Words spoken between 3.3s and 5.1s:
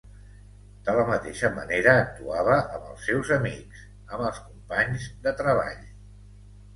amics, amb els companys